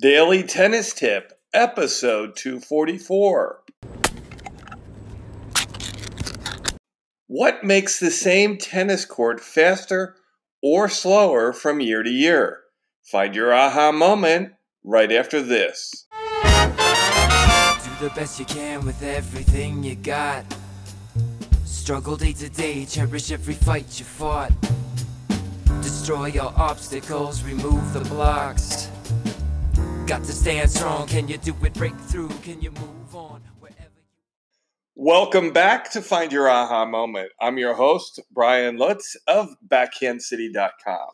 Daily 0.00 0.44
Tennis 0.44 0.92
Tip, 0.92 1.32
episode 1.52 2.36
244. 2.36 3.62
What 7.26 7.64
makes 7.64 7.98
the 7.98 8.10
same 8.12 8.58
tennis 8.58 9.04
court 9.04 9.40
faster 9.40 10.14
or 10.62 10.88
slower 10.88 11.52
from 11.52 11.80
year 11.80 12.04
to 12.04 12.10
year? 12.10 12.60
Find 13.02 13.34
your 13.34 13.52
aha 13.52 13.90
moment 13.90 14.52
right 14.84 15.10
after 15.10 15.42
this. 15.42 16.06
Do 16.12 16.48
the 18.00 18.12
best 18.14 18.38
you 18.38 18.44
can 18.44 18.84
with 18.84 19.02
everything 19.02 19.82
you 19.82 19.96
got. 19.96 20.44
Struggle 21.64 22.16
day 22.16 22.34
to 22.34 22.48
day, 22.48 22.84
cherish 22.84 23.32
every 23.32 23.54
fight 23.54 23.98
you 23.98 24.04
fought. 24.04 24.52
Destroy 25.82 26.26
your 26.26 26.52
obstacles, 26.56 27.42
remove 27.42 27.92
the 27.92 28.00
blocks. 28.00 28.87
Got 30.08 30.24
to 30.24 30.32
stand 30.32 30.70
strong. 30.70 31.06
Can 31.06 31.28
you 31.28 31.36
do 31.36 31.54
it? 31.62 31.74
Break 31.74 31.94
through. 31.94 32.30
Can 32.42 32.62
you 32.62 32.70
move 32.70 33.14
on? 33.14 33.42
Welcome 34.94 35.52
back 35.52 35.90
to 35.90 36.00
Find 36.00 36.32
Your 36.32 36.48
Aha 36.48 36.86
Moment. 36.86 37.30
I'm 37.42 37.58
your 37.58 37.74
host, 37.74 38.18
Brian 38.32 38.78
Lutz 38.78 39.16
of 39.26 39.50
BackhandCity.com. 39.68 41.08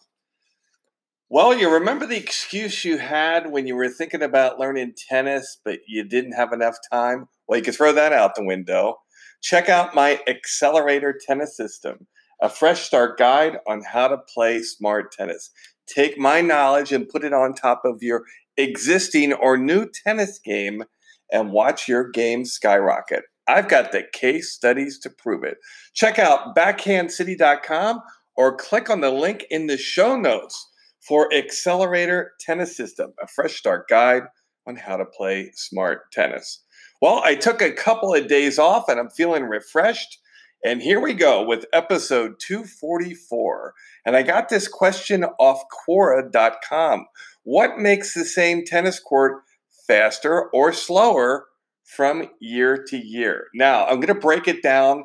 Well, 1.29 1.59
you 1.59 1.75
remember 1.75 2.07
the 2.07 2.17
excuse 2.17 2.85
you 2.85 2.99
had 2.99 3.51
when 3.51 3.67
you 3.67 3.75
were 3.75 3.89
thinking 3.89 4.23
about 4.23 4.61
learning 4.61 4.95
tennis, 5.09 5.59
but 5.65 5.81
you 5.89 6.05
didn't 6.05 6.35
have 6.35 6.53
enough 6.53 6.77
time? 6.89 7.27
Well, 7.49 7.59
you 7.59 7.65
can 7.65 7.75
throw 7.75 7.93
that 7.93 8.13
out 8.13 8.37
the 8.37 8.45
window. 8.45 8.99
Check 9.43 9.69
out 9.69 9.97
my 9.97 10.21
Accelerator 10.29 11.19
Tennis 11.27 11.57
System, 11.57 12.07
a 12.41 12.49
fresh 12.49 12.83
start 12.83 13.19
guide 13.19 13.59
on 13.67 13.83
how 13.83 14.07
to 14.07 14.19
play 14.33 14.63
smart 14.63 15.11
tennis. 15.11 15.51
Take 15.87 16.17
my 16.17 16.41
knowledge 16.41 16.93
and 16.93 17.09
put 17.09 17.25
it 17.25 17.33
on 17.33 17.55
top 17.55 17.83
of 17.85 18.03
your 18.03 18.25
existing 18.57 19.33
or 19.33 19.57
new 19.57 19.89
tennis 20.05 20.39
game 20.39 20.85
and 21.33 21.53
watch 21.53 21.89
your 21.89 22.11
game 22.11 22.45
skyrocket. 22.45 23.25
I've 23.47 23.69
got 23.69 23.93
the 23.93 24.05
case 24.13 24.53
studies 24.53 24.99
to 25.01 25.11
prove 25.11 25.45
it. 25.45 25.59
Check 25.95 26.19
out 26.19 26.57
backhandcity.com 26.57 28.01
or 28.37 28.57
click 28.57 28.91
on 28.91 29.01
the 29.01 29.11
link 29.11 29.45
in 29.51 29.67
the 29.67 29.77
show 29.77 30.17
notes 30.17 30.71
for 31.07 31.33
Accelerator 31.35 32.33
Tennis 32.41 32.77
System, 32.77 33.13
a 33.23 33.27
fresh 33.27 33.57
start 33.57 33.89
guide 33.89 34.23
on 34.67 34.77
how 34.77 34.97
to 34.97 35.05
play 35.05 35.51
smart 35.55 36.11
tennis. 36.11 36.63
Well, 37.03 37.21
I 37.23 37.35
took 37.35 37.61
a 37.61 37.73
couple 37.73 38.15
of 38.15 38.29
days 38.29 38.59
off 38.59 38.89
and 38.89 38.99
I'm 38.99 39.11
feeling 39.11 39.45
refreshed. 39.45 40.19
And 40.63 40.83
here 40.83 41.01
we 41.01 41.15
go 41.15 41.45
with 41.45 41.67
episode 41.73 42.37
244. 42.39 43.75
And 44.07 44.17
I 44.17 44.23
got 44.23 44.49
this 44.49 44.69
question 44.69 45.25
off 45.39 45.63
Quora.com. 45.89 47.07
What 47.43 47.79
makes 47.79 48.15
the 48.15 48.25
same 48.25 48.65
tennis 48.65 48.99
court 48.99 49.43
faster 49.87 50.49
or 50.51 50.73
slower 50.73 51.47
from 51.85 52.31
year 52.41 52.83
to 52.89 52.97
year? 52.97 53.49
Now, 53.55 53.85
I'm 53.87 53.97
going 54.01 54.15
to 54.15 54.15
break 54.15 54.49
it 54.49 54.63
down 54.63 55.05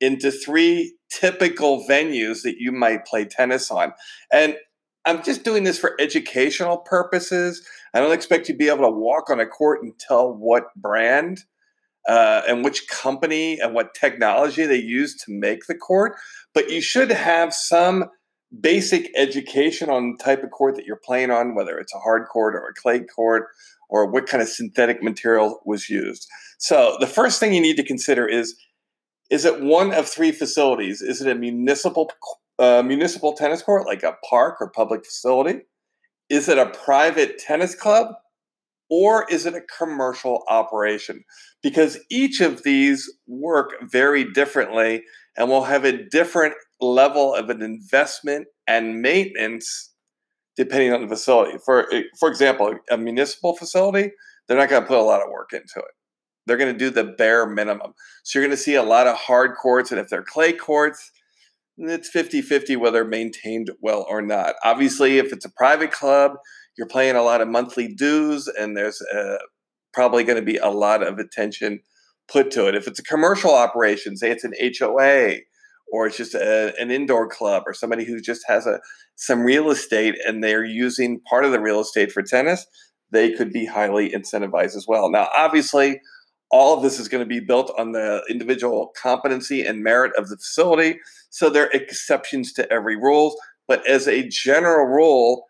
into 0.00 0.30
three 0.30 0.96
typical 1.08 1.84
venues 1.86 2.42
that 2.42 2.56
you 2.58 2.72
might 2.72 3.06
play 3.06 3.24
tennis 3.24 3.70
on. 3.70 3.92
And 4.32 4.56
I'm 5.04 5.22
just 5.22 5.44
doing 5.44 5.62
this 5.62 5.78
for 5.78 5.94
educational 6.00 6.78
purposes. 6.78 7.64
I 7.94 8.00
don't 8.00 8.12
expect 8.12 8.48
you 8.48 8.54
to 8.54 8.58
be 8.58 8.68
able 8.68 8.84
to 8.84 8.90
walk 8.90 9.30
on 9.30 9.38
a 9.38 9.46
court 9.46 9.82
and 9.82 9.96
tell 9.98 10.32
what 10.32 10.74
brand 10.74 11.44
uh, 12.08 12.42
and 12.48 12.64
which 12.64 12.88
company 12.88 13.58
and 13.58 13.74
what 13.74 13.94
technology 13.94 14.64
they 14.66 14.76
use 14.76 15.14
to 15.16 15.32
make 15.32 15.66
the 15.66 15.74
court, 15.74 16.16
but 16.54 16.70
you 16.70 16.80
should 16.80 17.10
have 17.10 17.52
some 17.52 18.06
basic 18.60 19.10
education 19.16 19.90
on 19.90 20.12
the 20.12 20.24
type 20.24 20.42
of 20.42 20.50
court 20.50 20.76
that 20.76 20.86
you're 20.86 21.00
playing 21.04 21.30
on, 21.30 21.54
whether 21.54 21.78
it's 21.78 21.94
a 21.94 21.98
hard 21.98 22.28
court 22.28 22.54
or 22.54 22.68
a 22.68 22.74
clay 22.74 23.00
court, 23.00 23.48
or 23.88 24.10
what 24.10 24.26
kind 24.26 24.42
of 24.42 24.48
synthetic 24.48 25.02
material 25.02 25.60
was 25.64 25.88
used. 25.88 26.26
So 26.58 26.96
the 27.00 27.06
first 27.06 27.40
thing 27.40 27.54
you 27.54 27.60
need 27.60 27.76
to 27.76 27.84
consider 27.84 28.26
is 28.26 28.56
is 29.28 29.44
it 29.44 29.60
one 29.60 29.92
of 29.92 30.08
three 30.08 30.30
facilities? 30.30 31.02
Is 31.02 31.20
it 31.20 31.28
a 31.28 31.34
municipal 31.34 32.10
uh, 32.58 32.82
municipal 32.86 33.32
tennis 33.32 33.62
court, 33.62 33.86
like 33.86 34.02
a 34.02 34.16
park 34.28 34.56
or 34.60 34.70
public 34.70 35.04
facility? 35.04 35.62
Is 36.28 36.48
it 36.48 36.58
a 36.58 36.66
private 36.66 37.38
tennis 37.38 37.74
club? 37.74 38.14
Or 38.90 39.26
is 39.30 39.46
it 39.46 39.54
a 39.54 39.62
commercial 39.78 40.44
operation? 40.48 41.24
Because 41.62 41.98
each 42.10 42.40
of 42.40 42.62
these 42.62 43.12
work 43.26 43.70
very 43.82 44.24
differently 44.32 45.02
and 45.36 45.48
will 45.48 45.64
have 45.64 45.84
a 45.84 46.04
different 46.08 46.54
level 46.80 47.34
of 47.34 47.50
an 47.50 47.62
investment 47.62 48.46
and 48.66 49.00
maintenance 49.00 49.92
depending 50.56 50.92
on 50.92 51.02
the 51.02 51.08
facility. 51.08 51.58
For, 51.64 51.92
eh, 51.92 52.04
for 52.18 52.28
example, 52.28 52.74
a 52.90 52.96
municipal 52.96 53.56
facility, 53.56 54.10
they're 54.48 54.56
not 54.56 54.70
going 54.70 54.82
to 54.82 54.88
put 54.88 54.98
a 54.98 55.02
lot 55.02 55.22
of 55.22 55.30
work 55.30 55.50
into 55.52 55.78
it. 55.78 55.94
They're 56.46 56.56
going 56.56 56.72
to 56.72 56.78
do 56.78 56.90
the 56.90 57.04
bare 57.04 57.46
minimum. 57.46 57.92
So 58.24 58.38
you're 58.38 58.46
going 58.46 58.56
to 58.56 58.62
see 58.62 58.76
a 58.76 58.82
lot 58.82 59.06
of 59.06 59.16
hard 59.16 59.56
courts, 59.56 59.90
and 59.90 60.00
if 60.00 60.08
they're 60.08 60.22
clay 60.22 60.52
courts, 60.52 61.10
it's 61.78 62.08
50 62.08 62.42
50 62.42 62.76
whether 62.76 63.04
maintained 63.04 63.70
well 63.80 64.06
or 64.08 64.22
not. 64.22 64.54
Obviously, 64.64 65.18
if 65.18 65.32
it's 65.32 65.44
a 65.44 65.52
private 65.56 65.92
club, 65.92 66.32
you're 66.76 66.88
paying 66.88 67.16
a 67.16 67.22
lot 67.22 67.40
of 67.40 67.48
monthly 67.48 67.88
dues, 67.88 68.48
and 68.48 68.76
there's 68.76 69.00
uh, 69.14 69.38
probably 69.92 70.24
going 70.24 70.38
to 70.38 70.44
be 70.44 70.58
a 70.58 70.68
lot 70.68 71.02
of 71.02 71.18
attention 71.18 71.80
put 72.28 72.50
to 72.52 72.66
it. 72.66 72.74
If 72.74 72.86
it's 72.86 72.98
a 72.98 73.04
commercial 73.04 73.54
operation, 73.54 74.16
say 74.16 74.30
it's 74.30 74.44
an 74.44 74.52
HOA 74.60 75.36
or 75.92 76.06
it's 76.06 76.16
just 76.16 76.34
a, 76.34 76.74
an 76.78 76.90
indoor 76.90 77.28
club 77.28 77.62
or 77.66 77.72
somebody 77.72 78.04
who 78.04 78.20
just 78.20 78.42
has 78.48 78.66
a 78.66 78.80
some 79.14 79.42
real 79.42 79.70
estate 79.70 80.16
and 80.26 80.42
they're 80.42 80.64
using 80.64 81.20
part 81.20 81.44
of 81.44 81.52
the 81.52 81.60
real 81.60 81.80
estate 81.80 82.12
for 82.12 82.22
tennis, 82.22 82.66
they 83.12 83.32
could 83.32 83.52
be 83.52 83.64
highly 83.64 84.10
incentivized 84.10 84.76
as 84.76 84.84
well. 84.86 85.10
Now, 85.10 85.28
obviously, 85.36 86.00
all 86.50 86.76
of 86.76 86.82
this 86.82 86.98
is 86.98 87.08
going 87.08 87.22
to 87.22 87.28
be 87.28 87.40
built 87.40 87.72
on 87.78 87.92
the 87.92 88.22
individual 88.30 88.92
competency 89.00 89.64
and 89.64 89.82
merit 89.82 90.12
of 90.16 90.28
the 90.28 90.36
facility. 90.36 91.00
So 91.30 91.50
there 91.50 91.64
are 91.64 91.72
exceptions 91.72 92.52
to 92.54 92.70
every 92.72 92.96
rule. 92.96 93.36
But 93.66 93.86
as 93.86 94.06
a 94.06 94.28
general 94.28 94.86
rule, 94.86 95.46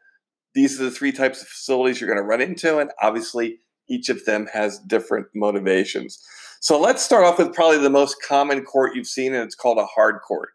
these 0.55 0.81
are 0.81 0.84
the 0.84 0.91
three 0.91 1.12
types 1.12 1.43
of 1.43 1.49
facilities 1.49 2.01
you're 2.01 2.09
going 2.09 2.23
to 2.23 2.27
run 2.27 2.41
into. 2.41 2.79
And 2.79 2.91
obviously, 3.03 3.59
each 3.89 4.09
of 4.09 4.25
them 4.25 4.49
has 4.53 4.79
different 4.79 5.27
motivations. 5.34 6.19
So 6.61 6.81
let's 6.81 7.03
start 7.03 7.25
off 7.25 7.39
with 7.39 7.53
probably 7.53 7.78
the 7.78 7.91
most 7.91 8.17
common 8.27 8.65
court 8.65 8.97
you've 8.97 9.07
seen, 9.07 9.34
and 9.34 9.45
it's 9.45 9.55
called 9.55 9.78
a 9.78 9.87
hard 9.87 10.21
court. 10.27 10.51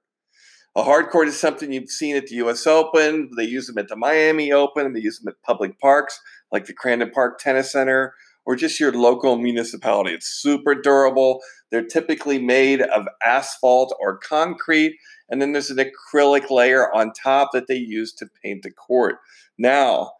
A 0.76 0.84
hard 0.84 1.10
court 1.10 1.28
is 1.28 1.40
something 1.40 1.72
you've 1.72 1.90
seen 1.90 2.16
at 2.16 2.28
the 2.28 2.36
US 2.36 2.66
Open. 2.66 3.30
They 3.38 3.44
use 3.44 3.68
them 3.68 3.78
at 3.78 3.90
the 3.90 3.96
Miami 3.96 4.52
Open. 4.52 4.94
They 4.94 5.02
use 5.02 5.20
them 5.20 5.30
at 5.30 5.42
public 5.46 5.80
parks 5.80 6.20
like 6.52 6.66
the 6.66 6.74
Crandon 6.74 7.12
Park 7.14 7.40
Tennis 7.40 7.72
Center 7.72 8.14
or 8.46 8.56
just 8.56 8.80
your 8.80 8.92
local 8.92 9.38
municipality. 9.38 10.14
It's 10.14 10.28
super 10.28 10.76
durable. 10.76 11.42
They're 11.70 11.86
typically 11.86 12.40
made 12.40 12.82
of 12.82 13.08
asphalt 13.24 13.96
or 14.00 14.18
concrete. 14.18 14.98
And 15.30 15.42
then 15.42 15.52
there's 15.52 15.70
an 15.70 15.78
acrylic 15.78 16.50
layer 16.50 16.94
on 16.94 17.14
top 17.14 17.52
that 17.54 17.68
they 17.68 17.78
use 17.78 18.12
to 18.14 18.28
paint 18.44 18.64
the 18.64 18.72
court. 18.72 19.16
Now, 19.58 20.14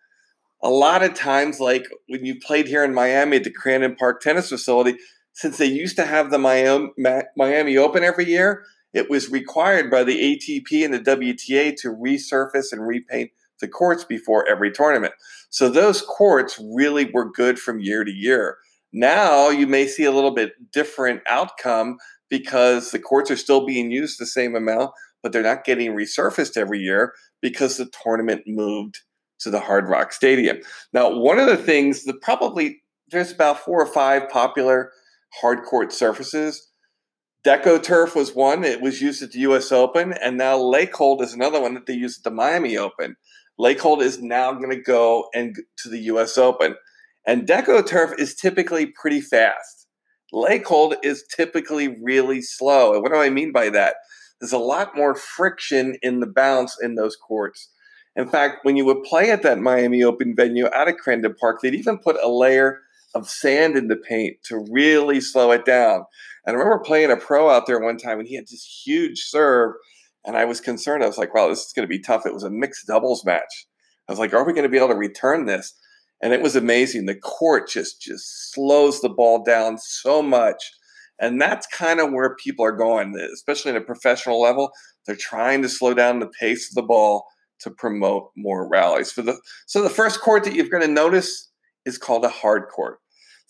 a 0.64 0.70
lot 0.70 1.04
of 1.04 1.16
times, 1.16 1.60
like 1.60 1.88
when 2.08 2.24
you 2.24 2.40
played 2.40 2.68
here 2.68 2.84
in 2.84 2.94
Miami 2.94 3.38
at 3.38 3.44
the 3.44 3.54
Crandon 3.54 3.98
Park 3.98 4.22
Tennis 4.22 4.50
Facility, 4.50 4.98
since 5.34 5.58
they 5.58 5.66
used 5.66 5.96
to 5.96 6.06
have 6.06 6.30
the 6.30 6.38
Miami 6.38 7.78
Open 7.78 8.04
every 8.04 8.26
year, 8.26 8.64
it 8.94 9.10
was 9.10 9.32
required 9.32 9.90
by 9.90 10.04
the 10.04 10.38
ATP 10.38 10.86
and 10.86 10.94
the 10.94 11.00
WTA 11.00 11.76
to 11.78 11.88
resurface 11.90 12.72
and 12.72 12.86
repaint 12.86 13.32
the 13.62 13.68
courts 13.68 14.04
before 14.04 14.48
every 14.48 14.72
tournament. 14.72 15.14
So 15.50 15.70
those 15.70 16.02
courts 16.02 16.60
really 16.74 17.10
were 17.14 17.32
good 17.32 17.58
from 17.58 17.80
year 17.80 18.04
to 18.04 18.12
year. 18.12 18.58
Now 18.92 19.50
you 19.50 19.68
may 19.68 19.88
see 19.88 20.04
a 20.04 20.12
little 20.12 20.34
bit 20.34 20.52
different 20.74 21.22
outcome 21.30 21.98
because 22.30 22.92
the 22.92 23.00
courts 23.00 23.32
are 23.32 23.38
still 23.38 23.66
being 23.66 23.92
used 23.92 24.20
the 24.20 24.26
same 24.26 24.56
amount, 24.56 24.92
but 25.24 25.32
they're 25.32 25.42
not 25.42 25.64
getting 25.64 25.96
resurfaced 25.96 26.58
every 26.58 26.80
year 26.80 27.14
because 27.42 27.78
the 27.78 27.90
tournament 28.04 28.44
moved 28.48 29.00
to 29.40 29.50
the 29.50 29.60
Hard 29.60 29.88
Rock 29.88 30.12
Stadium. 30.14 30.58
Now, 30.94 31.10
one 31.10 31.40
of 31.40 31.48
the 31.48 31.58
things 31.58 32.04
that 32.04 32.22
probably 32.22 32.82
there's 33.12 33.32
about 33.32 33.60
four 33.60 33.82
or 33.82 33.86
five 33.86 34.30
popular 34.30 34.92
hard 35.42 35.64
court 35.64 35.94
surfaces. 35.94 36.70
Deco 37.46 37.82
Turf 37.82 38.16
was 38.16 38.36
one. 38.36 38.64
It 38.64 38.82
was 38.82 39.02
used 39.02 39.22
at 39.22 39.32
the 39.32 39.40
U.S. 39.40 39.72
Open, 39.72 40.14
and 40.14 40.38
now 40.38 40.58
Laykold 40.58 41.22
is 41.22 41.34
another 41.34 41.60
one 41.60 41.74
that 41.74 41.86
they 41.88 41.94
use 41.94 42.20
at 42.20 42.24
the 42.24 42.32
Miami 42.32 42.78
Open. 42.78 43.16
Laykold 43.62 44.02
is 44.02 44.20
now 44.20 44.54
going 44.54 44.72
to 44.72 44.82
go 44.82 45.30
and 45.36 45.56
to 45.78 45.90
the 45.90 46.00
U.S. 46.00 46.38
Open, 46.38 46.76
and 47.28 47.48
Deco 47.48 47.86
Turf 47.86 48.12
is 48.18 48.34
typically 48.34 48.88
pretty 48.88 49.22
fast. 49.22 49.88
Laykold 50.34 50.96
is 51.04 51.24
typically 51.36 51.96
really 52.02 52.42
slow. 52.42 52.94
And 52.94 53.04
what 53.04 53.12
do 53.12 53.20
I 53.20 53.30
mean 53.30 53.52
by 53.52 53.70
that? 53.70 53.96
There's 54.40 54.52
a 54.52 54.58
lot 54.58 54.96
more 54.96 55.14
friction 55.14 55.98
in 56.02 56.22
the 56.22 56.28
bounce 56.28 56.76
in 56.82 56.96
those 56.96 57.16
courts. 57.16 57.70
In 58.16 58.28
fact, 58.28 58.60
when 58.64 58.78
you 58.78 58.86
would 58.86 59.04
play 59.04 59.30
at 59.30 59.44
that 59.44 59.60
Miami 59.60 60.02
Open 60.02 60.36
venue 60.36 60.68
out 60.74 60.88
of 60.88 60.96
Crandon 60.96 61.38
Park, 61.38 61.60
they'd 61.62 61.76
even 61.76 62.00
put 62.00 62.18
a 62.24 62.30
layer 62.30 62.80
of 63.14 63.30
sand 63.30 63.78
in 63.78 63.90
the 63.90 63.96
paint 63.96 64.38
to 64.46 64.66
really 64.72 65.22
slow 65.22 65.52
it 65.52 65.66
down. 65.66 66.06
And 66.46 66.56
I 66.56 66.60
remember 66.60 66.84
playing 66.84 67.12
a 67.12 67.18
pro 67.18 67.50
out 67.50 67.68
there 67.68 67.80
one 67.80 67.98
time 67.98 68.20
and 68.20 68.28
he 68.28 68.36
had 68.36 68.48
this 68.48 68.82
huge 68.84 69.20
serve. 69.20 69.76
And 70.26 70.38
I 70.38 70.46
was 70.46 70.62
concerned. 70.62 71.04
I 71.04 71.08
was 71.08 71.18
like, 71.18 71.34
wow, 71.34 71.50
this 71.50 71.66
is 71.66 71.74
going 71.74 71.88
to 71.88 71.90
be 71.90 72.02
tough. 72.02 72.26
It 72.26 72.34
was 72.34 72.44
a 72.44 72.50
mixed 72.50 72.88
doubles 72.88 73.26
match. 73.26 73.68
I 74.08 74.12
was 74.12 74.20
like, 74.20 74.34
are 74.34 74.46
we 74.46 74.54
going 74.54 74.64
to 74.64 74.70
be 74.70 74.78
able 74.78 74.90
to 74.90 74.96
return 74.96 75.46
this? 75.46 75.74
and 76.22 76.34
it 76.34 76.42
was 76.42 76.56
amazing. 76.56 77.06
The 77.06 77.16
court 77.16 77.68
just 77.68 78.02
just 78.02 78.54
slows 78.54 79.02
the 79.02 79.10
ball 79.10 79.44
down 79.44 79.78
so 79.78 80.22
much, 80.22 80.72
and 81.20 81.42
that's 81.42 81.68
kind 81.68 82.00
of 82.00 82.12
where 82.12 82.36
people 82.36 82.64
are 82.66 82.76
going, 82.76 83.16
especially 83.34 83.72
at 83.72 83.78
a 83.78 83.82
professional 83.82 84.42
level. 84.42 84.72
They're 85.06 85.16
trying 85.16 85.62
to 85.64 85.70
slow 85.70 85.94
down 85.94 86.20
the 86.20 86.32
pace 86.40 86.70
of 86.70 86.76
the 86.76 86.88
ball 86.88 87.26
to 87.62 87.72
promote 87.72 88.32
more 88.36 88.68
rallies. 88.70 89.12
For 89.12 89.24
the 89.24 89.40
so 89.66 89.82
the 89.82 89.90
first 89.90 90.22
court 90.22 90.44
that 90.44 90.54
you're 90.54 90.70
going 90.70 90.86
to 90.86 90.94
notice 90.94 91.50
is 91.86 91.98
called 91.98 92.24
a 92.24 92.30
hard 92.30 92.64
court. 92.74 93.00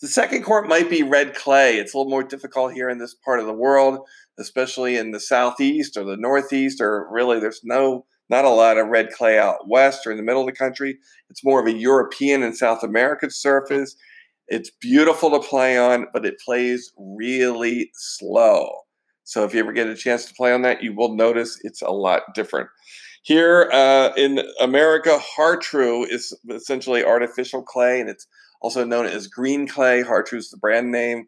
The 0.02 0.08
second 0.08 0.42
court 0.42 0.68
might 0.68 0.90
be 0.90 1.04
red 1.04 1.32
clay. 1.32 1.76
It's 1.76 1.94
a 1.94 1.96
little 1.96 2.10
more 2.10 2.24
difficult 2.24 2.72
here 2.72 2.90
in 2.90 2.98
this 2.98 3.14
part 3.14 3.38
of 3.38 3.46
the 3.46 3.52
world, 3.52 4.00
especially 4.36 4.96
in 4.96 5.12
the 5.12 5.20
southeast 5.20 5.96
or 5.96 6.02
the 6.04 6.16
northeast, 6.16 6.80
or 6.80 7.06
really 7.08 7.38
there's 7.38 7.60
no 7.62 8.04
not 8.28 8.44
a 8.44 8.50
lot 8.50 8.78
of 8.78 8.88
red 8.88 9.10
clay 9.10 9.38
out 9.38 9.68
west 9.68 10.04
or 10.04 10.10
in 10.10 10.16
the 10.16 10.22
middle 10.24 10.40
of 10.40 10.46
the 10.46 10.52
country. 10.52 10.98
It's 11.30 11.44
more 11.44 11.60
of 11.60 11.66
a 11.66 11.78
European 11.78 12.42
and 12.42 12.56
South 12.56 12.82
American 12.82 13.30
surface. 13.30 13.94
It's 14.48 14.70
beautiful 14.80 15.30
to 15.30 15.48
play 15.48 15.78
on, 15.78 16.06
but 16.12 16.26
it 16.26 16.40
plays 16.44 16.92
really 16.98 17.90
slow. 17.94 18.72
So 19.22 19.44
if 19.44 19.54
you 19.54 19.60
ever 19.60 19.72
get 19.72 19.86
a 19.86 19.94
chance 19.94 20.24
to 20.24 20.34
play 20.34 20.52
on 20.52 20.62
that, 20.62 20.82
you 20.82 20.94
will 20.94 21.14
notice 21.14 21.60
it's 21.62 21.82
a 21.82 21.90
lot 21.90 22.22
different. 22.34 22.68
Here 23.22 23.70
uh, 23.72 24.10
in 24.16 24.42
America, 24.60 25.16
Har-Tru 25.20 26.04
is 26.04 26.36
essentially 26.50 27.04
artificial 27.04 27.62
clay, 27.62 28.00
and 28.00 28.10
it's 28.10 28.26
also 28.62 28.84
known 28.84 29.06
as 29.06 29.26
green 29.26 29.68
clay. 29.68 30.02
Har-Tru 30.02 30.38
is 30.38 30.50
the 30.50 30.56
brand 30.56 30.90
name. 30.90 31.26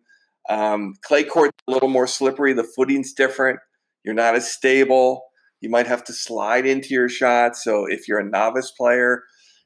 Um, 0.48 0.94
clay 1.02 1.24
court 1.24 1.50
a 1.68 1.72
little 1.72 1.88
more 1.88 2.06
slippery. 2.06 2.52
The 2.52 2.64
footing's 2.64 3.12
different. 3.12 3.58
You're 4.04 4.14
not 4.14 4.34
as 4.34 4.50
stable. 4.50 5.24
You 5.60 5.70
might 5.70 5.86
have 5.86 6.04
to 6.04 6.12
slide 6.12 6.66
into 6.66 6.94
your 6.94 7.08
shot. 7.08 7.56
So 7.56 7.86
if 7.86 8.06
you're 8.06 8.20
a 8.20 8.28
novice 8.28 8.70
player, 8.70 9.22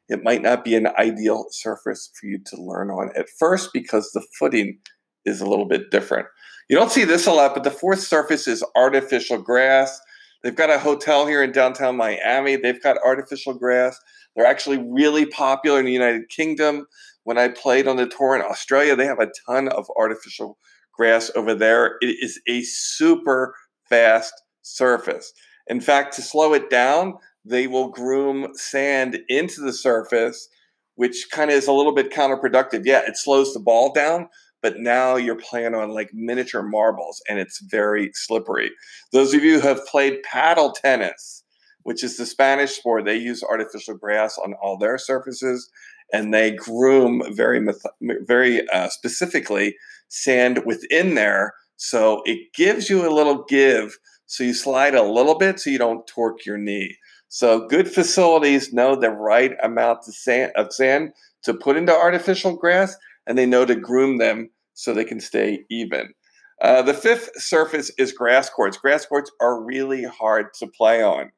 it 0.09 0.23
might 0.23 0.43
not 0.43 0.65
be 0.65 0.75
an 0.75 0.87
ideal 0.99 1.47
surface 1.51 2.11
for 2.19 2.27
you 2.27 2.39
to 2.47 2.63
learn 2.63 2.91
on 2.91 3.11
at 3.17 3.27
first 3.39 3.71
because 3.73 4.11
the 4.13 4.25
footing 4.39 4.79
is 5.25 5.41
a 5.41 5.47
little 5.47 5.67
bit 5.67 5.91
different. 5.91 6.27
You 6.71 6.77
don't 6.77 6.93
see 6.93 7.05
this 7.05 7.27
a 7.27 7.33
lot, 7.33 7.55
but 7.55 7.65
the 7.65 7.71
fourth 7.71 8.01
surface 8.01 8.47
is 8.47 8.65
artificial 8.77 9.39
grass. 9.39 10.01
They've 10.43 10.55
got 10.55 10.71
a 10.71 10.79
hotel 10.79 11.27
here 11.27 11.43
in 11.43 11.53
downtown 11.53 11.97
Miami. 11.97 12.57
They've 12.57 12.83
got 12.83 12.97
artificial 13.05 13.55
grass. 13.55 13.99
They're 14.37 14.47
actually 14.47 14.79
really 14.79 15.27
popular 15.27 15.81
in 15.81 15.87
the 15.87 15.93
United 15.93 16.29
Kingdom. 16.29 16.87
When 17.29 17.37
I 17.37 17.49
played 17.49 17.87
on 17.87 17.97
the 17.97 18.07
tour 18.07 18.35
in 18.35 18.41
Australia, 18.41 18.97
they 18.97 19.05
have 19.05 19.21
a 19.21 19.31
ton 19.45 19.69
of 19.69 19.85
artificial 19.99 20.57
grass 20.95 21.31
over 21.37 21.55
there. 21.55 21.99
It 22.01 22.17
is 22.23 22.41
a 22.49 22.63
super 22.63 23.55
fast 23.87 24.33
surface. 24.63 25.35
In 25.67 25.83
fact, 25.83 26.15
to 26.15 26.23
slow 26.23 26.55
it 26.55 26.71
down, 26.71 27.17
they 27.45 27.67
will 27.67 27.91
groom 27.91 28.55
sand 28.55 29.19
into 29.29 29.61
the 29.61 29.75
surface, 29.75 30.49
which 30.95 31.27
kind 31.31 31.51
of 31.51 31.59
is 31.59 31.67
a 31.67 31.73
little 31.75 31.95
bit 31.95 32.11
counterproductive. 32.11 32.87
Yeah, 32.87 33.03
it 33.07 33.19
slows 33.19 33.53
the 33.53 33.61
ball 33.61 33.93
down, 33.93 34.29
but 34.63 34.79
now 34.79 35.17
you're 35.17 35.37
playing 35.37 35.75
on 35.75 35.91
like 35.91 36.09
miniature 36.15 36.63
marbles 36.63 37.21
and 37.29 37.39
it's 37.39 37.61
very 37.61 38.11
slippery. 38.15 38.71
Those 39.13 39.35
of 39.35 39.45
you 39.45 39.61
who 39.61 39.69
have 39.69 39.85
played 39.85 40.23
paddle 40.23 40.73
tennis, 40.73 41.45
which 41.83 42.03
is 42.03 42.17
the 42.17 42.25
Spanish 42.25 42.71
sport, 42.71 43.05
they 43.05 43.19
use 43.19 43.43
artificial 43.43 43.99
grass 43.99 44.39
on 44.39 44.55
all 44.63 44.79
their 44.79 44.97
surfaces 44.97 45.69
and 46.13 46.33
they 46.33 46.51
groom 46.51 47.23
very 47.35 47.61
very 48.01 48.69
uh, 48.71 48.89
specifically 48.89 49.77
sand 50.09 50.63
within 50.65 51.15
there 51.15 51.55
so 51.77 52.23
it 52.25 52.53
gives 52.55 52.91
you 52.91 53.09
a 53.09 53.15
little 53.15 53.45
give 53.49 53.97
so 54.29 54.45
you 54.45 54.53
slide 54.53 54.95
a 54.95 55.03
little 55.03 55.37
bit 55.39 55.59
so 55.59 55.71
you 55.71 55.79
don't 55.79 56.07
torque 56.07 56.45
your 56.45 56.59
knee. 56.59 56.97
So 57.29 57.67
good 57.67 57.89
facilities 57.89 58.73
know 58.73 58.95
the 58.95 59.11
right 59.11 59.53
amount 59.63 60.01
of 60.07 60.15
sand, 60.15 60.53
of 60.55 60.73
sand 60.73 61.13
to 61.45 61.55
put 61.55 61.77
into 61.77 61.93
artificial 61.93 62.55
grass, 62.57 62.95
and 63.27 63.39
they 63.39 63.47
know 63.47 63.65
to 63.65 63.75
groom 63.75 64.19
them 64.19 64.51
so 64.75 64.93
they 64.93 65.05
can 65.05 65.21
stay 65.21 65.65
even. 65.71 66.13
Uh, 66.61 66.83
the 66.83 66.95
fifth 66.95 67.31
surface 67.37 67.91
is 67.97 68.13
grass 68.13 68.51
courts. 68.51 68.77
Grass 68.77 69.07
courts 69.07 69.31
are 69.41 69.63
really 69.63 70.05
hard 70.05 70.53
to 70.55 70.67
play 70.67 71.03
on. 71.03 71.31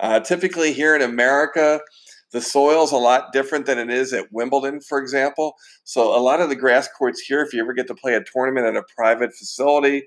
Uh, 0.00 0.20
typically, 0.20 0.72
here 0.72 0.96
in 0.96 1.02
America, 1.02 1.80
the 2.32 2.40
soil 2.40 2.84
is 2.84 2.92
a 2.92 2.96
lot 2.96 3.32
different 3.32 3.66
than 3.66 3.78
it 3.78 3.90
is 3.90 4.12
at 4.12 4.32
Wimbledon, 4.32 4.80
for 4.80 4.98
example. 4.98 5.54
So, 5.84 6.16
a 6.16 6.20
lot 6.20 6.40
of 6.40 6.48
the 6.48 6.56
grass 6.56 6.88
courts 6.88 7.20
here, 7.20 7.40
if 7.42 7.52
you 7.52 7.60
ever 7.62 7.72
get 7.72 7.86
to 7.88 7.94
play 7.94 8.14
a 8.14 8.22
tournament 8.22 8.66
at 8.66 8.76
a 8.76 8.84
private 8.96 9.32
facility, 9.32 10.06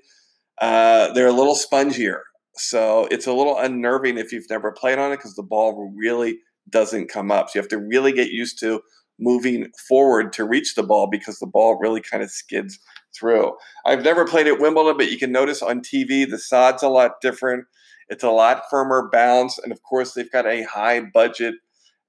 uh, 0.60 1.12
they're 1.12 1.28
a 1.28 1.32
little 1.32 1.56
spongier. 1.56 2.20
So 2.54 3.08
it's 3.10 3.26
a 3.26 3.32
little 3.32 3.58
unnerving 3.58 4.18
if 4.18 4.32
you've 4.32 4.50
never 4.50 4.72
played 4.72 4.98
on 4.98 5.12
it 5.12 5.16
because 5.16 5.34
the 5.34 5.42
ball 5.42 5.92
really 5.96 6.38
doesn't 6.68 7.08
come 7.08 7.30
up. 7.30 7.48
So 7.48 7.52
you 7.58 7.62
have 7.62 7.70
to 7.70 7.78
really 7.78 8.12
get 8.12 8.30
used 8.30 8.58
to 8.60 8.82
moving 9.18 9.70
forward 9.88 10.32
to 10.34 10.44
reach 10.44 10.74
the 10.74 10.82
ball 10.82 11.06
because 11.06 11.38
the 11.38 11.46
ball 11.46 11.78
really 11.78 12.00
kind 12.00 12.22
of 12.22 12.30
skids 12.30 12.78
through. 13.18 13.52
I've 13.86 14.02
never 14.02 14.26
played 14.26 14.46
at 14.46 14.60
Wimbledon, 14.60 14.96
but 14.96 15.10
you 15.10 15.18
can 15.18 15.32
notice 15.32 15.62
on 15.62 15.80
TV 15.80 16.28
the 16.28 16.38
sod's 16.38 16.82
a 16.82 16.88
lot 16.88 17.20
different. 17.20 17.64
It's 18.08 18.24
a 18.24 18.30
lot 18.30 18.64
firmer 18.70 19.08
bounce. 19.10 19.58
And 19.58 19.72
of 19.72 19.82
course, 19.82 20.12
they've 20.12 20.30
got 20.30 20.46
a 20.46 20.64
high 20.64 21.00
budget 21.00 21.54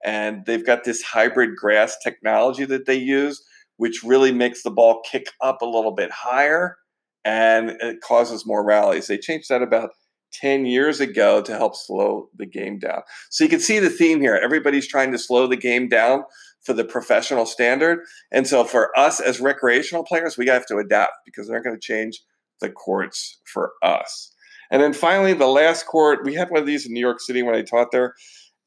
and 0.04 0.46
they've 0.46 0.66
got 0.66 0.84
this 0.84 1.02
hybrid 1.02 1.56
grass 1.56 1.98
technology 2.04 2.66
that 2.66 2.86
they 2.86 2.98
use, 2.98 3.44
which 3.78 4.04
really 4.04 4.32
makes 4.32 4.64
the 4.64 4.72
ball 4.72 5.02
kick 5.10 5.28
up 5.42 5.62
a 5.62 5.66
little 5.66 5.94
bit 5.94 6.12
higher 6.12 6.78
and 7.24 7.72
it 7.82 8.02
causes 8.02 8.46
more 8.46 8.66
rallies. 8.66 9.08
They 9.08 9.18
changed 9.18 9.50
that 9.50 9.62
about 9.62 9.92
10 10.34 10.66
years 10.66 11.00
ago 11.00 11.42
to 11.42 11.56
help 11.56 11.76
slow 11.76 12.30
the 12.36 12.46
game 12.46 12.80
down. 12.80 13.02
So 13.30 13.44
you 13.44 13.50
can 13.50 13.60
see 13.60 13.80
the 13.80 13.90
theme 13.90 14.22
here. 14.22 14.36
Everybody's 14.36 14.88
trying 14.88 15.12
to 15.12 15.20
slow 15.20 15.48
the 15.48 15.58
game 15.58 15.88
down 15.90 16.24
for 16.64 16.74
the 16.74 16.86
professional 16.86 17.46
standard. 17.46 18.00
And 18.32 18.48
so 18.48 18.64
for 18.64 18.98
us 18.98 19.20
as 19.20 19.42
recreational 19.42 20.04
players, 20.04 20.38
we 20.38 20.48
have 20.48 20.66
to 20.68 20.78
adapt 20.78 21.14
because 21.26 21.48
they're 21.48 21.64
going 21.64 21.76
to 21.76 21.82
change 21.82 22.22
the 22.60 22.70
courts 22.70 23.40
for 23.46 23.74
us. 23.84 24.34
And 24.72 24.82
then 24.82 24.94
finally, 24.94 25.34
the 25.34 25.48
last 25.48 25.86
court, 25.86 26.24
we 26.24 26.34
had 26.34 26.50
one 26.50 26.62
of 26.62 26.68
these 26.68 26.86
in 26.86 26.94
New 26.94 27.02
York 27.02 27.20
City 27.20 27.44
when 27.44 27.56
I 27.56 27.62
taught 27.62 27.92
there. 27.92 28.14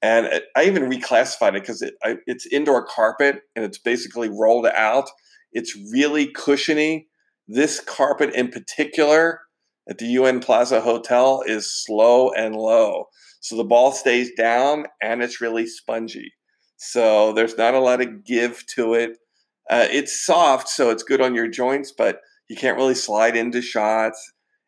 And 0.05 0.43
I 0.55 0.65
even 0.65 0.91
reclassified 0.91 1.57
it 1.57 1.63
because 1.63 1.81
it, 1.81 1.95
it's 2.27 2.45
indoor 2.45 2.85
carpet 2.85 3.41
and 3.57 3.65
it's 3.65 3.79
basically 3.79 4.29
rolled 4.29 4.67
out. 4.67 5.09
It's 5.55 5.75
really 5.91 6.27
cushiony 6.27 7.09
this 7.49 7.81
carpet 7.81 8.35
in 8.35 8.49
particular 8.49 9.41
at 9.89 9.97
the 9.97 10.05
UN 10.09 10.41
Plaza 10.41 10.83
Hotel 10.83 11.43
is 11.47 11.73
slow 11.73 12.31
and 12.33 12.55
low. 12.55 13.07
So 13.41 13.57
the 13.57 13.65
ball 13.65 13.93
stays 13.93 14.31
down 14.37 14.85
and 15.03 15.23
it's 15.23 15.41
really 15.41 15.67
spongy. 15.67 16.35
So 16.77 17.33
there's 17.33 17.57
not 17.57 17.73
a 17.73 17.81
lot 17.81 18.03
of 18.03 18.27
give 18.27 18.63
to 18.75 18.93
it. 18.93 19.17
Uh, 19.71 19.87
it's 19.91 20.23
soft, 20.27 20.69
so 20.69 20.91
it's 20.91 21.03
good 21.03 21.23
on 21.23 21.35
your 21.35 21.49
joints, 21.49 21.95
but 21.97 22.21
you 22.51 22.57
can't 22.57 22.77
really 22.77 22.95
slide 22.95 23.37
into 23.37 23.63
shots. 23.63 24.23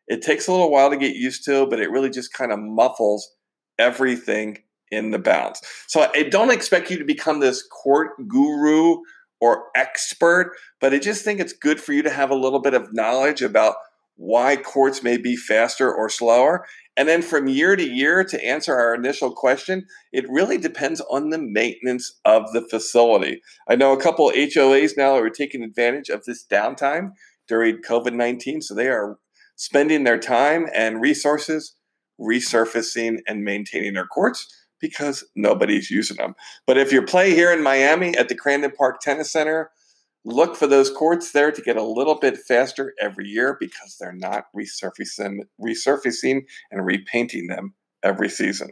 It 0.07 0.23
takes 0.23 0.47
a 0.47 0.51
little 0.51 0.71
while 0.71 0.89
to 0.89 0.97
get 0.97 1.15
used 1.15 1.45
to, 1.45 1.67
but 1.67 1.79
it 1.79 1.91
really 1.91 2.09
just 2.09 2.33
kind 2.33 2.51
of 2.51 2.57
muffles 2.59 3.35
everything 3.77 4.63
in 4.91 5.11
the 5.11 5.19
bounce. 5.19 5.61
So 5.87 6.09
I 6.13 6.23
don't 6.23 6.51
expect 6.51 6.89
you 6.89 6.97
to 6.97 7.05
become 7.05 7.39
this 7.39 7.63
court 7.63 8.27
guru 8.27 8.97
or 9.39 9.65
expert, 9.75 10.53
but 10.79 10.93
I 10.93 10.99
just 10.99 11.23
think 11.23 11.39
it's 11.39 11.53
good 11.53 11.79
for 11.79 11.93
you 11.93 12.01
to 12.03 12.09
have 12.09 12.31
a 12.31 12.35
little 12.35 12.61
bit 12.61 12.73
of 12.73 12.93
knowledge 12.93 13.41
about 13.41 13.75
why 14.15 14.55
courts 14.55 15.03
may 15.03 15.17
be 15.17 15.35
faster 15.35 15.93
or 15.93 16.09
slower. 16.09 16.65
And 16.95 17.07
then 17.07 17.21
from 17.21 17.47
year 17.47 17.75
to 17.75 17.87
year, 17.87 18.23
to 18.23 18.43
answer 18.43 18.75
our 18.75 18.95
initial 18.95 19.31
question, 19.31 19.85
it 20.11 20.27
really 20.27 20.57
depends 20.57 21.01
on 21.01 21.29
the 21.29 21.37
maintenance 21.37 22.19
of 22.25 22.51
the 22.51 22.61
facility. 22.67 23.41
I 23.69 23.75
know 23.75 23.93
a 23.93 24.01
couple 24.01 24.31
HOAs 24.31 24.97
now 24.97 25.15
are 25.15 25.29
taking 25.29 25.61
advantage 25.61 26.09
of 26.09 26.25
this 26.25 26.43
downtime 26.43 27.11
during 27.47 27.77
COVID 27.77 28.13
19, 28.13 28.61
so 28.61 28.73
they 28.73 28.87
are 28.87 29.19
spending 29.55 30.03
their 30.03 30.19
time 30.19 30.67
and 30.73 30.99
resources 30.99 31.75
resurfacing 32.19 33.19
and 33.27 33.43
maintaining 33.43 33.93
their 33.93 34.07
courts 34.07 34.51
because 34.79 35.23
nobody's 35.35 35.89
using 35.89 36.17
them. 36.17 36.35
But 36.65 36.77
if 36.77 36.91
you 36.91 37.01
play 37.01 37.31
here 37.31 37.51
in 37.51 37.63
Miami 37.63 38.15
at 38.17 38.29
the 38.29 38.37
Crandon 38.37 38.73
Park 38.75 38.99
Tennis 39.01 39.31
Center, 39.31 39.71
look 40.25 40.55
for 40.55 40.67
those 40.67 40.91
courts 40.91 41.31
there 41.31 41.51
to 41.51 41.61
get 41.61 41.77
a 41.77 41.83
little 41.83 42.15
bit 42.19 42.37
faster 42.37 42.93
every 42.99 43.27
year 43.27 43.57
because 43.59 43.97
they're 43.99 44.13
not 44.13 44.45
resurfacing, 44.55 45.39
resurfacing 45.61 46.41
and 46.71 46.85
repainting 46.85 47.47
them 47.47 47.73
every 48.03 48.29
season. 48.29 48.69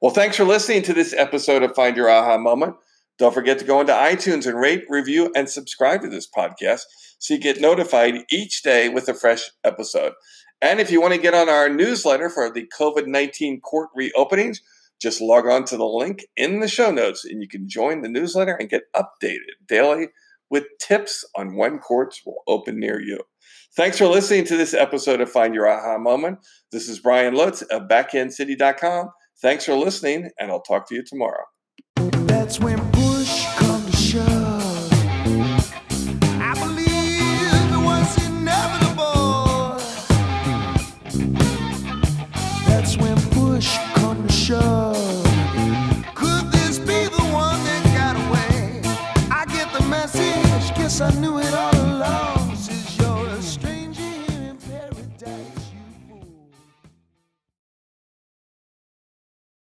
Well, 0.00 0.12
thanks 0.12 0.36
for 0.36 0.44
listening 0.44 0.82
to 0.82 0.92
this 0.92 1.12
episode 1.12 1.62
of 1.62 1.74
Find 1.74 1.96
Your 1.96 2.10
Aha 2.10 2.38
Moment. 2.38 2.76
Don't 3.18 3.34
forget 3.34 3.58
to 3.58 3.64
go 3.64 3.80
into 3.80 3.92
iTunes 3.92 4.46
and 4.46 4.58
rate, 4.58 4.84
review, 4.88 5.30
and 5.34 5.48
subscribe 5.48 6.02
to 6.02 6.08
this 6.08 6.28
podcast 6.28 6.82
so 7.18 7.34
you 7.34 7.40
get 7.40 7.60
notified 7.60 8.24
each 8.30 8.62
day 8.62 8.88
with 8.88 9.08
a 9.08 9.14
fresh 9.14 9.50
episode. 9.64 10.12
And 10.60 10.80
if 10.80 10.90
you 10.90 11.00
want 11.00 11.14
to 11.14 11.20
get 11.20 11.34
on 11.34 11.48
our 11.48 11.68
newsletter 11.68 12.30
for 12.30 12.50
the 12.50 12.68
COVID 12.78 13.06
19 13.06 13.60
court 13.60 13.90
reopenings, 13.98 14.58
just 15.02 15.20
log 15.20 15.46
on 15.46 15.64
to 15.64 15.76
the 15.76 15.84
link 15.84 16.24
in 16.36 16.60
the 16.60 16.68
show 16.68 16.92
notes 16.92 17.24
and 17.24 17.42
you 17.42 17.48
can 17.48 17.68
join 17.68 18.02
the 18.02 18.08
newsletter 18.08 18.54
and 18.54 18.70
get 18.70 18.84
updated 18.94 19.58
daily 19.66 20.08
with 20.48 20.64
tips 20.80 21.24
on 21.34 21.56
when 21.56 21.78
courts 21.78 22.22
will 22.24 22.42
open 22.46 22.78
near 22.78 23.00
you. 23.00 23.18
Thanks 23.74 23.98
for 23.98 24.06
listening 24.06 24.44
to 24.44 24.56
this 24.56 24.74
episode 24.74 25.20
of 25.20 25.30
Find 25.30 25.54
Your 25.54 25.66
Aha 25.66 25.98
Moment. 25.98 26.38
This 26.70 26.88
is 26.88 27.00
Brian 27.00 27.34
Lutz 27.34 27.62
of 27.62 27.88
BackhandCity.com. 27.88 29.08
Thanks 29.40 29.64
for 29.64 29.74
listening, 29.74 30.30
and 30.38 30.50
I'll 30.50 30.60
talk 30.60 30.88
to 30.90 30.94
you 30.94 31.02
tomorrow. 31.04 31.44